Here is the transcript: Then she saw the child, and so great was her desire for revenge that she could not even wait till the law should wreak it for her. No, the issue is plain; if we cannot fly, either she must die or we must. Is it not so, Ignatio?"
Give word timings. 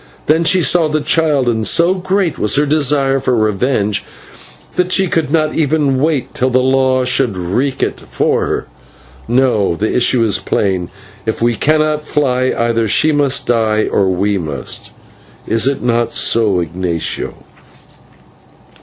Then 0.25 0.45
she 0.45 0.63
saw 0.63 0.87
the 0.87 0.99
child, 0.99 1.47
and 1.47 1.67
so 1.67 1.93
great 1.93 2.39
was 2.39 2.55
her 2.55 2.65
desire 2.65 3.19
for 3.19 3.35
revenge 3.35 4.03
that 4.75 4.91
she 4.91 5.05
could 5.07 5.29
not 5.29 5.53
even 5.53 5.99
wait 6.01 6.33
till 6.33 6.49
the 6.49 6.57
law 6.59 7.05
should 7.05 7.37
wreak 7.37 7.83
it 7.83 7.99
for 7.99 8.47
her. 8.47 8.67
No, 9.27 9.75
the 9.75 9.95
issue 9.95 10.23
is 10.23 10.39
plain; 10.39 10.89
if 11.27 11.39
we 11.39 11.53
cannot 11.55 12.03
fly, 12.03 12.45
either 12.57 12.87
she 12.87 13.11
must 13.11 13.45
die 13.45 13.85
or 13.91 14.09
we 14.09 14.39
must. 14.39 14.89
Is 15.45 15.67
it 15.67 15.83
not 15.83 16.13
so, 16.13 16.59
Ignatio?" 16.61 17.35